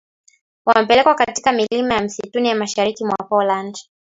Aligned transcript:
wamepelekwa 0.65 1.15
katika 1.15 1.51
milima 1.51 1.93
ya 1.93 2.01
msituni 2.01 2.47
ya 2.49 2.55
mashariki 2.55 3.05
mwa 3.05 3.17
Poland 3.29 3.77